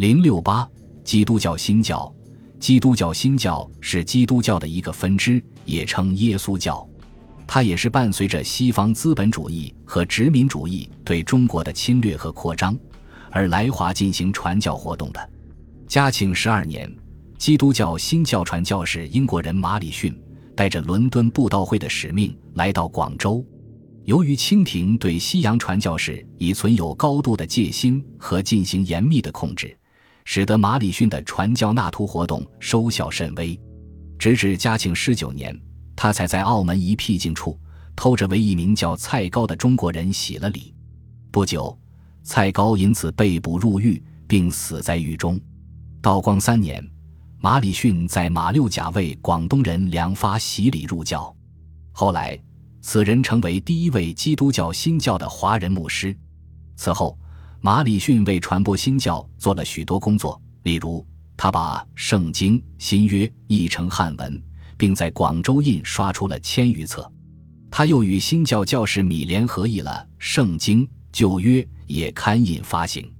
[0.00, 0.66] 零六八，
[1.04, 2.10] 基督教新教。
[2.58, 6.88] 基督教新教是基督教的一个分支，也称耶稣教。
[7.46, 12.74] 它也是伴随着西方资本主义和殖民主义对中国的侵略和扩张，
[13.30, 15.30] 而来华进行传教活动的。
[15.86, 16.90] 嘉庆十二年，
[17.36, 20.18] 基督教新教传教士英国人马礼逊
[20.56, 23.44] 带着伦敦布道会的使命来到广州。
[24.04, 29.76] 由于清廷对西洋传教士已存有高度的戒心和进行严密的控制。
[30.24, 33.58] 使得马礼逊的传教纳徒活动收效甚微，
[34.18, 35.58] 直至嘉庆十九年，
[35.96, 37.58] 他才在澳门一僻静处
[37.96, 40.74] 偷着为一名叫蔡高的中国人洗了礼。
[41.30, 41.76] 不久，
[42.22, 45.40] 蔡高因此被捕入狱，并死在狱中。
[46.00, 46.84] 道光三年，
[47.38, 51.34] 马礼逊在马六甲为广东人梁发洗礼入教，
[51.92, 52.38] 后来
[52.80, 56.16] 此人成为第一位基督教新教的华人牧师。
[56.76, 57.18] 此后。
[57.62, 61.06] 马礼逊为传播新教做了许多工作，例如，
[61.36, 64.42] 他把《圣经》新约译成汉文，
[64.78, 67.10] 并在广州印刷出了千余册。
[67.70, 73.12] 他又与新教教士米联合译了《圣经》旧约，也刊印发行。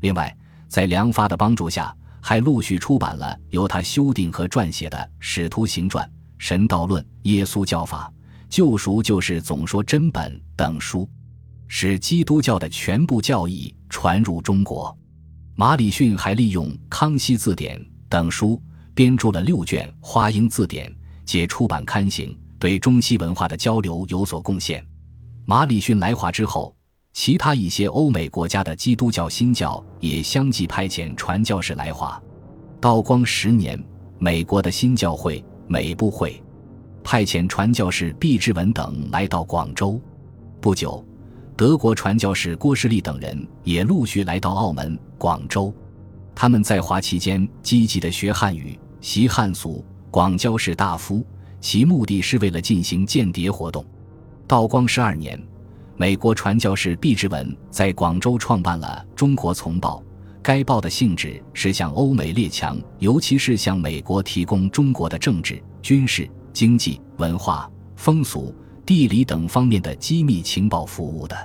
[0.00, 6.04] 另外，在梁发的帮助下，还陆续出版了由他修订和撰写的《使徒行传》
[6.38, 8.12] 《神道论》《耶稣教法》
[8.56, 11.08] 《救赎就是总说真本》等书。
[11.68, 14.94] 使基督教的全部教义传入中国。
[15.54, 17.80] 马礼逊还利用《康熙字典》
[18.10, 18.60] 等书
[18.94, 20.86] 编著了六卷《花英字典》，
[21.24, 24.86] 皆出版刊行，对中西文化的交流有所贡献。
[25.46, 26.76] 马礼逊来华之后，
[27.14, 32.22] 其他一些欧美国家的基督教新教也相继派遣传教士来华。
[32.78, 33.82] 道光十年，
[34.18, 36.42] 美国的新教会美部会
[37.02, 39.98] 派遣传教士毕志文等来到广州。
[40.60, 41.02] 不久。
[41.56, 45.72] 德国传教士郭士立等人也陆续来到澳门、广州。
[46.34, 51.24] 他们在华期间积极地学汉语、习汉俗、广交士大夫，
[51.58, 53.82] 其目的是为了进行间谍活动。
[54.46, 55.42] 道光十二年，
[55.96, 59.98] 美国传教士毕志文在广州创办了《中国丛报》，
[60.42, 68.54] 该报的性质是向欧美列强，尤其是向美国提供中国的政治、军事、经济、文化、风俗。
[68.86, 71.36] 地理等方面的机密情报服务的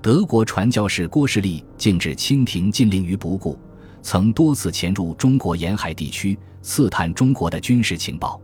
[0.00, 3.58] 德国传教士郭士立，竟置清廷禁令于不顾，
[4.00, 8.40] 曾多次潜入中国沿海地区刺探中国的军事情报。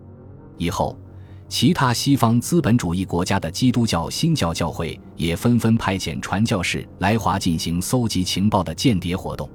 [0.59, 0.99] 以后，
[1.49, 9.49] 其他西方资本主义国家的基督教新教教会也纷纷派遣传教士来华进行搜集情报的间谍活动。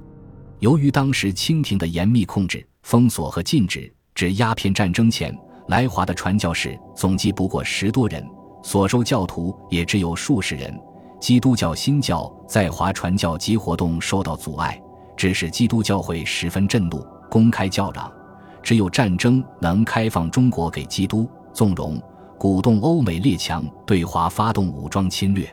[0.58, 5.32] 由于当时清廷的严密控制、封锁和禁止，至鸦片战争前
[5.68, 8.28] 来华的传教士总计不过十多人。
[8.62, 10.78] 所收教徒也只有数十人，
[11.20, 14.80] 基督教新教在华传教及活动受到阻碍，
[15.16, 18.10] 致使基督教会十分震怒，公开叫嚷：
[18.62, 22.00] 只有战争能开放中国给基督，纵容、
[22.38, 25.52] 鼓动欧美列强对华发动武装侵略。